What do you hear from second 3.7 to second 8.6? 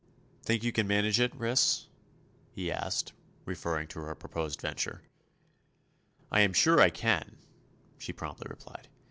to her proposed venture. "I am sure I can," she promptly